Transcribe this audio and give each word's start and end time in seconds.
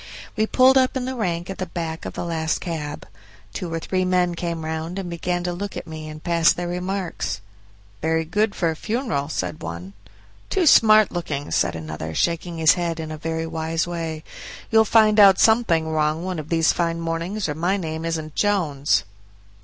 We 0.35 0.47
pulled 0.47 0.79
up 0.79 0.97
in 0.97 1.05
the 1.05 1.13
rank 1.13 1.47
at 1.51 1.59
the 1.59 1.67
back 1.67 2.05
of 2.05 2.13
the 2.13 2.25
last 2.25 2.59
cab. 2.59 3.07
Two 3.53 3.71
or 3.71 3.77
three 3.79 4.03
men 4.03 4.33
came 4.33 4.65
round 4.65 4.97
and 4.97 5.11
began 5.11 5.43
to 5.43 5.53
look 5.53 5.77
at 5.77 5.85
me 5.85 6.09
and 6.09 6.23
pass 6.23 6.51
their 6.51 6.67
remarks. 6.67 7.39
"Very 8.01 8.25
good 8.25 8.55
for 8.55 8.71
a 8.71 8.75
funeral," 8.75 9.29
said 9.29 9.61
one. 9.61 9.93
"Too 10.49 10.65
smart 10.65 11.11
looking," 11.11 11.51
said 11.51 11.75
another, 11.75 12.15
shaking 12.15 12.57
his 12.57 12.73
head 12.73 12.99
in 12.99 13.11
a 13.11 13.17
very 13.19 13.45
wise 13.45 13.85
way; 13.85 14.23
"you'll 14.71 14.85
find 14.85 15.19
out 15.19 15.39
something 15.39 15.87
wrong 15.87 16.23
one 16.23 16.39
of 16.39 16.49
these 16.49 16.73
fine 16.73 16.99
mornings, 16.99 17.47
or 17.47 17.53
my 17.53 17.77
name 17.77 18.03
isn't 18.03 18.33
Jones." 18.33 19.03